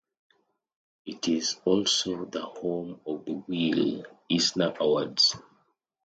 [1.05, 5.35] It is also the home of the Will Eisner Awards.